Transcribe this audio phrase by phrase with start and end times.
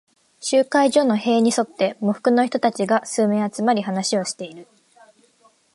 [0.39, 4.67] 集会所の塀に沿って、喪服の人たちが数名集まり、話をしている。